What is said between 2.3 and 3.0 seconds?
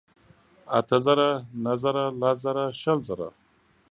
ژره شل